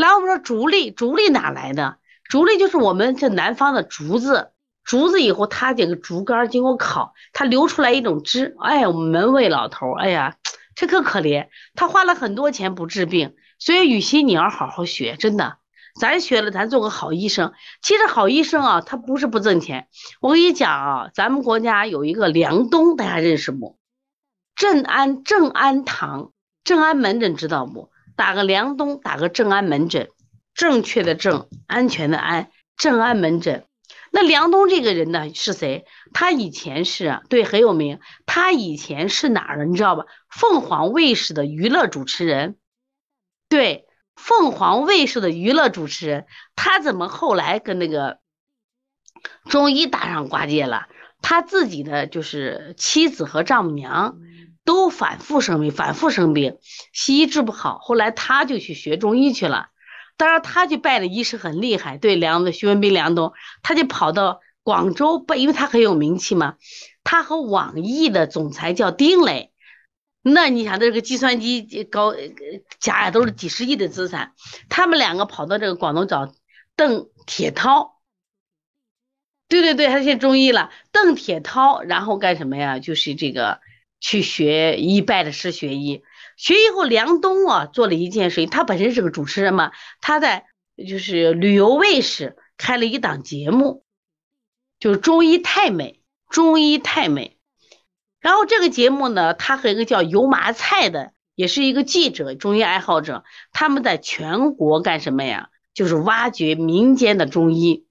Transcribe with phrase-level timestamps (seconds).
[0.00, 1.98] 来，我们说竹粒，竹粒哪来的？
[2.24, 4.50] 竹粒就是我们这南方的竹子，
[4.82, 8.56] 竹子以后它这个竹竿经过烤，它流出来一种汁。
[8.60, 10.36] 哎，我们门卫老头，哎呀，
[10.74, 13.34] 这可可怜，他花了很多钱不治病。
[13.58, 15.58] 所以雨欣，你要好好学，真的，
[16.00, 17.52] 咱学了，咱做个好医生。
[17.82, 19.88] 其实好医生啊，他不是不挣钱。
[20.22, 23.78] 我跟你讲啊，咱们国家有一个梁冬，大家认识不？
[24.56, 26.32] 正安正安堂、
[26.64, 27.90] 正安门诊知道不？
[28.20, 30.10] 打个梁东，打个正安门诊，
[30.52, 33.64] 正确的正，安全的安，正安门诊。
[34.10, 35.86] 那梁东这个人呢是谁？
[36.12, 39.64] 他以前是对很有名，他以前是哪儿的？
[39.64, 40.04] 你知道吧？
[40.28, 42.56] 凤凰卫视的娱乐主持人。
[43.48, 43.86] 对，
[44.16, 48.18] 凤凰卫视的娱乐主持人，他怎么后来跟那个
[49.46, 50.88] 中医搭上挂界了？
[51.22, 54.18] 他自己的就是妻子和丈母娘
[54.70, 56.58] 都反复生病，反复生病，
[56.92, 59.70] 西医治不好，后来他就去学中医去了。
[60.16, 63.32] 当然，他去拜的医师很厉害，对梁的徐文斌、梁东，
[63.64, 66.54] 他就跑到广州拜，因为他很有名气嘛。
[67.02, 69.50] 他和网易的总裁叫丁磊。
[70.22, 72.14] 那你想，这个计算机高
[72.78, 74.34] 家呀，都是几十亿的资产。
[74.68, 76.32] 他们两个跑到这个广东找
[76.76, 77.98] 邓铁涛，
[79.48, 80.70] 对对对，他学中医了。
[80.92, 82.78] 邓铁涛，然后干什么呀？
[82.78, 83.60] 就是这个
[84.00, 86.02] 去学医，拜的师学医。
[86.36, 88.48] 学医后，梁冬啊做了一件事情。
[88.48, 90.46] 他本身是个主持人嘛，他在
[90.88, 93.84] 就是旅游卫视开了一档节目，
[94.78, 97.36] 就是中医太美，中医太美。
[98.20, 105.48] 然后这个节目呢，他和一个叫油麻菜的，也是一个记者、中医爱好者，他们在全国干什么呀？
[105.74, 107.86] 就是挖掘民间的中医。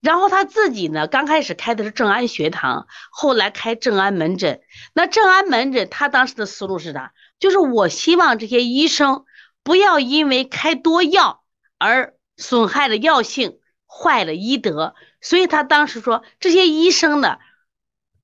[0.00, 4.60] 然后他自己呢，刚开始开的是正安学堂，后来开正安门诊。
[4.94, 7.12] 那正安门诊，他当时的思路是啥？
[7.38, 9.24] 就是我希望这些医生
[9.62, 11.42] 不要因为开多药
[11.78, 14.94] 而损害了药性，坏了医德。
[15.20, 17.38] 所以他当时说，这些医生呢。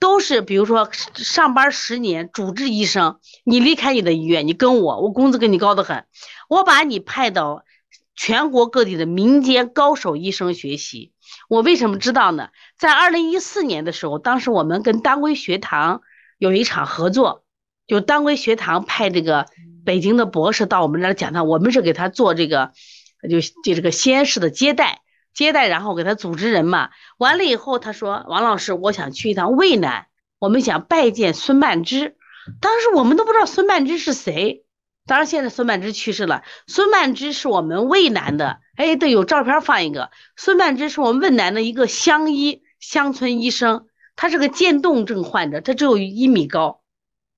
[0.03, 6.07] 都是，比如说上班十年，主治医生，你离开你的医院，你跟我，我工资给你高得很，
[6.49, 7.67] 我把你派到
[8.17, 11.13] 全国各地的民间高手医生学习。
[11.51, 12.51] 我为什么知道呢？
[12.79, 16.03] 在二零一四年的时候，当时我们跟当归学堂
[16.39, 17.43] 有一场合作，
[17.89, 19.47] 就当归学堂派这个
[19.85, 22.71] 北京的博士到我们这儿讲堂，我们是给他做这个，
[23.29, 25.01] 就就这个西安市的接待。
[25.35, 26.91] 接待，然后给他组织人嘛。
[27.19, 30.07] 完了以后，他说：“王老师，我想去一趟渭南，
[30.39, 32.17] 我们想拜见孙曼芝。”
[32.61, 34.65] 当时我们都不知道孙曼芝是谁。
[35.11, 36.45] 当然，现在孙曼芝去世了。
[36.69, 40.13] 孙曼芝是我们渭南的，哎，对，有照片放一个。
[40.37, 46.83] 孙曼芝是我们渭南的一个乡医、乡村医生，他是个渐冻症患者，他只有一米高，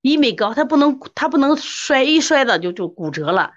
[0.03, 3.53] 一米高，他不能，他不能摔，一摔倒就就骨折了。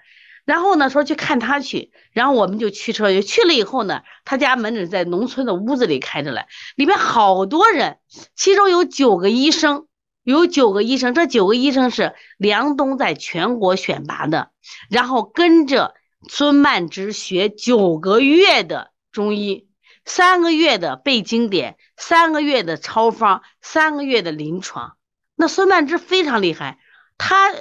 [0.46, 3.22] 然后呢，说去看他去，然后我们就驱车去。
[3.22, 7.98] 去了以后呢，他家门诊在农村的屋子里开着嘞，里面好多人，
[8.34, 9.85] 其中有九个医生，
[10.26, 14.50] 有九个医生，这九个医生是梁冬在全国选拔的，
[14.90, 15.94] 然后跟着
[16.28, 19.68] 孙曼芝学九个月的中医，
[20.04, 24.96] 三个月的背经典，三个月的抄方，三个月的临床。
[25.36, 26.80] 那孙曼芝非常厉害，
[27.18, 27.54] 他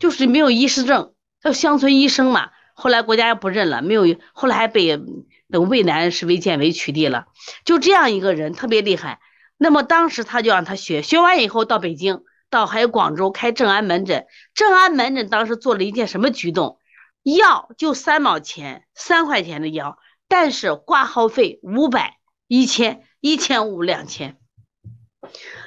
[0.00, 1.14] 就是没有医师证。
[1.40, 5.00] 叫乡村医生嘛，后来国家也不认了，没有，后来还被
[5.48, 7.26] 等渭南市卫健委取缔了。
[7.64, 9.20] 就这样一个人特别厉害，
[9.62, 14.26] 那么当时他就让他学，学完以后到北京，到还有广州开正安门诊。
[14.54, 16.78] 正安门诊当时做了一件什么举动？
[17.22, 22.16] 药就三毛钱，三块钱的药，但是挂号费五百、
[22.48, 24.38] 一千、一千五、两千。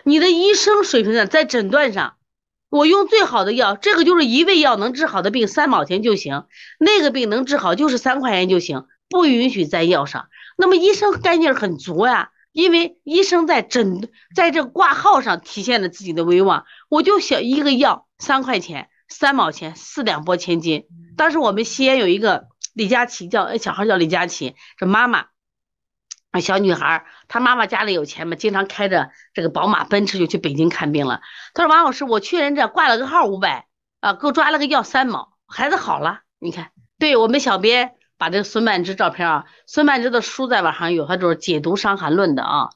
[0.03, 2.15] 你的医生水平呢，在诊断上。
[2.69, 6.47] 我用最好的药，这个就是一味药能治好的病，三毛钱就行；
[6.79, 10.27] 那个病能治好就是三块钱就行，不允许在药上。
[10.57, 16.65] 那么医生干劲很足呀，因为医生在诊，在这挂号上体现了自己的威望。
[16.87, 20.85] 我就想一个药三块钱，三毛钱，四两拨千斤。
[21.17, 25.25] 当时我们西安有一个李佳琦，叫小孩叫李佳琦，这妈妈。
[26.31, 31.21] 啊，小女孩，她妈妈家里有钱嘛，经常开着这个宝马、奔驰就去北京看病了。
[31.53, 33.67] 她说：“王老师，我去人这挂了个号五百，
[33.99, 36.21] 啊，给我抓了个药三毛，孩子好了。
[36.39, 42.69] 你看，对我们小编把这个孙曼芝照片啊，孙曼芝的书在网上有，他就是解读《伤寒论》的啊，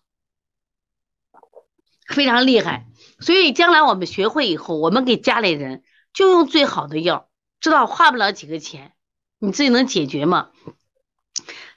[2.06, 2.86] 非常厉害。
[3.22, 7.30] 所以将来我们学会以后，我们给家里人就用最好的药，
[7.62, 8.92] 知道花不了几个钱，
[9.40, 10.50] 你自己能解决吗？”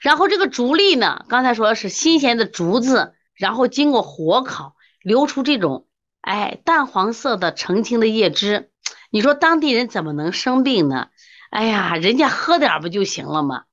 [0.01, 5.87] 然后这个竹粒呢，刚才说是新鲜的竹子，然后经过火烤，流出这种
[6.23, 8.73] 哎淡黄色的澄清的叶汁。
[9.11, 11.11] 你说当地人怎么能生病呢？
[11.51, 13.65] 哎呀，人家喝点不就行了吗？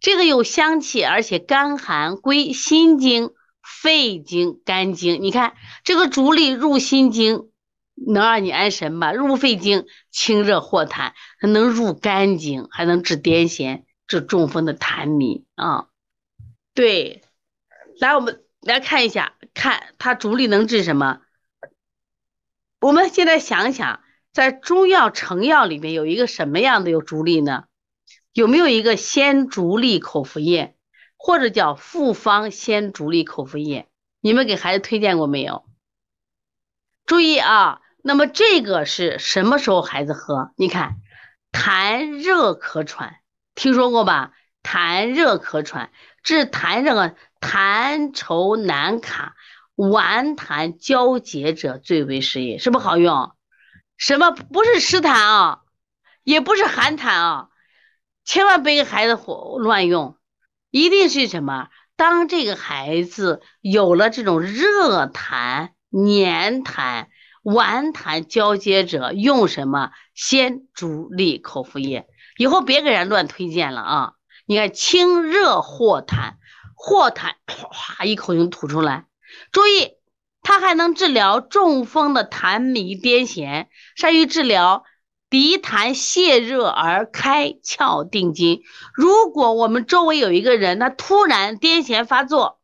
[0.00, 3.30] 这个有香气，而且甘寒，归心经、
[3.62, 5.22] 肺经、肝经。
[5.22, 7.48] 你看这个竹沥入心经，
[7.94, 9.12] 能让你安神吧？
[9.12, 15.86] 入肺经清热化痰，还能入肝经，还能治癫痫、治中风的痰迷啊。
[16.74, 17.22] 对，
[17.98, 21.20] 来我们来看一下，看它竹沥能治什么？
[22.80, 24.00] 我们现在想想，
[24.34, 27.66] 在中药成药里面有一个什么样的有竹沥呢？
[28.32, 30.74] 有没有一个鲜竹沥口服液，
[31.16, 33.86] 或者叫复方鲜竹沥口服液？
[34.20, 35.64] 你们给孩子推荐过没有？
[37.06, 40.50] 注意啊，那么这个是什么时候孩子喝？
[40.56, 40.96] 你看，
[41.52, 43.20] 痰热咳喘，
[43.54, 44.32] 听说过吧？
[44.64, 45.92] 痰热咳喘
[46.24, 49.36] 治痰热、痰稠难卡、
[49.76, 53.30] 顽痰交结者最为适宜，是不是好用？
[53.96, 55.60] 什么不是湿痰啊？
[56.22, 57.48] 也不是寒痰啊？
[58.24, 60.16] 千万别给孩子胡乱用，
[60.70, 61.68] 一定是什么？
[61.96, 67.06] 当这个孩子有了这种热痰、黏痰、
[67.42, 72.08] 顽痰交接者，用什么鲜竹沥口服液？
[72.36, 74.12] 以后别给人乱推荐了啊！
[74.46, 76.34] 你看，清热化痰，
[76.74, 79.06] 化痰哗一口就吐出来。
[79.52, 79.92] 注意，
[80.44, 84.84] 它还能治疗中风的痰迷癫痫，善于治疗。
[85.30, 88.62] 鼻痰泄热而开窍定津。
[88.94, 92.60] 如果我们周围有一个人，他突然癫痫发作，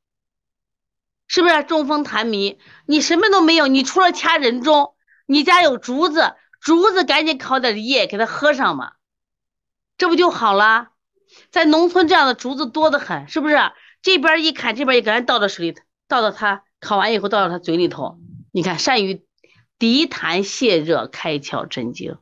[1.27, 2.61] 是不是中风痰迷？
[2.87, 4.95] 你什么都没有，你除了掐人中，
[5.27, 8.93] 你家有竹子，竹子赶紧烤点叶给他喝上嘛，
[9.99, 10.91] 这不就好了？
[11.51, 13.59] 在农村这样的竹子多得很，是不是？
[14.01, 18.19] 这边一砍，这边也赶紧倒到水里，倒到他烤完以后倒到他嘴里头。
[18.53, 19.23] 你看，善于
[19.79, 22.17] 涤痰泄热、开窍镇惊。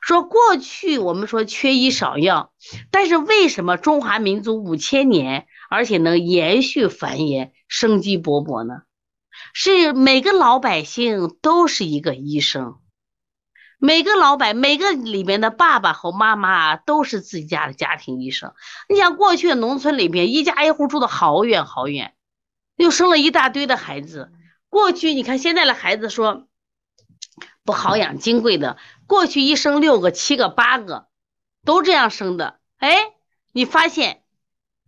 [0.00, 2.52] 说过去我们说缺医少药，
[2.90, 8.82] 但是为什么中华民族五千年，而且能延续繁衍、生机勃勃呢？
[9.52, 12.76] 是每个老百姓都是一个医生，
[13.78, 18.52] 每个老百每个里面的爸爸和妈妈都是自己家的家庭医生。
[18.88, 22.14] 你想过去农村里边，一家一户住的好远好远，
[22.78, 24.32] 又生了一大堆的孩子。
[24.70, 26.46] 过去你看现在的孩子说。
[27.64, 31.08] 不好养金贵的，过去一生六个、七个、八个，
[31.66, 32.60] 都这样生的。
[32.78, 32.96] 哎，
[33.52, 34.22] 你发现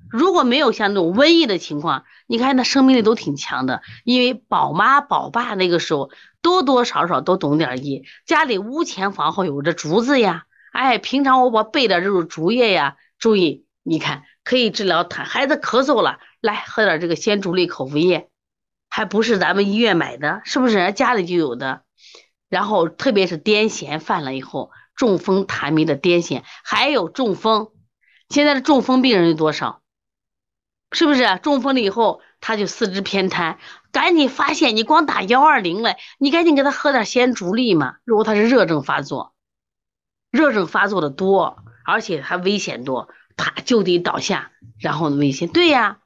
[0.08, 3.82] 如果没有像那种瘟疫的情况，你看那生命力都挺强的。
[4.02, 6.10] 因为宝妈宝爸那个时候
[6.40, 10.46] 多多少少都懂点医，家里屋前房后有着竹子呀。
[10.72, 12.96] 哎，平常我我备点这种竹叶呀。
[13.18, 18.28] 注意，你看可以治疗痰，孩子咳嗽了，来喝点这个鲜竹沥口服液，
[18.88, 20.76] 还不是咱们医院买的，是不是？
[20.76, 21.82] 人家家里就有的。
[22.48, 27.68] 然后，特别是癫痫犯了以后，中风痰迷的癫痫，还有中风，
[28.28, 29.82] 现在的中风病人有多少？
[30.92, 33.58] 是不是中风了以后，他就四肢偏瘫？
[33.92, 37.98] 赶紧发现，你光打幺二零了，你赶紧给他喝点鲜竹沥嘛。
[38.04, 39.32] 如果他是热症发作，
[40.32, 45.48] 热症发作的多，而且还危险多，他就地倒下，然后危险。
[45.48, 45.98] 对呀，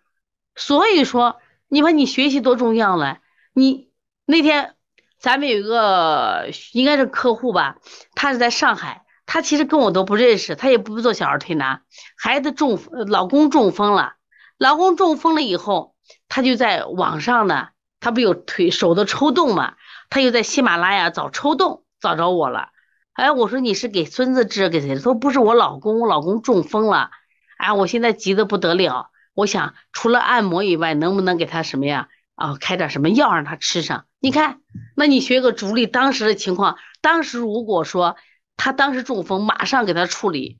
[0.54, 3.18] 所以说，你说你学习多重要了，
[3.52, 3.90] 你
[4.24, 4.74] 那天。
[5.20, 7.78] 咱们有一个应该是客户吧，
[8.14, 11.80] 他是在上海，他其实跟我都不认识，他也不做小儿推拿，
[12.14, 14.16] 孩子中，老公中风了，
[14.58, 15.94] 老公中风了以后，
[16.28, 17.68] 他就在网上呢，
[18.00, 19.76] 他不有腿手的抽动嘛，
[20.10, 22.68] 他又在喜马拉雅找抽动，找着我了，
[23.14, 24.94] 哎，我说你是给孙子治给谁？
[24.94, 27.10] 他说不是我老公，我老公中风了，
[27.56, 32.08] 哎，我现在急得不得了，我想除了按摩以外，能不能给他什么呀？
[32.34, 34.06] 啊，开点什么药让他吃上？
[34.18, 34.58] 你看，
[34.96, 38.16] 那你学个竹沥，当时的情况，当时如果说
[38.56, 40.58] 他当时中风，马上给他处理，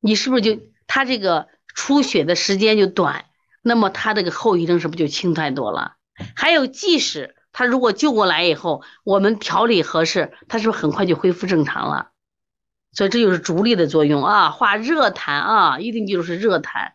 [0.00, 3.24] 你是不是就他这个出血的时间就短？
[3.60, 5.94] 那么他这个后遗症是不是就轻太多了？
[6.36, 12.08] 还有，即使他如果救过来以后，我们调理合适，他是不是很快就恢复正常了？
[12.92, 16.92] 所以这就是竹沥的作用啊，化热痰啊，一定记住是热痰。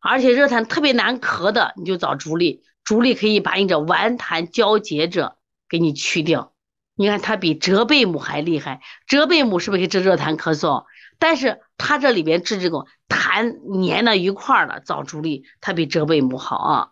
[0.00, 5.36] 而且热痰特别难咳的，你就找竹沥，竹沥可以把你这顽痰交结者
[5.68, 6.52] 给你去掉。
[6.94, 10.84] 你看它比折贝母还厉害，折贝母是不是可以治热痰咳嗽？
[11.18, 16.90] 但是它这里边治这种痰粘到一块儿了，找竹沥它比折贝母好啊。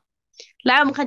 [0.64, 1.02] 来，我们看。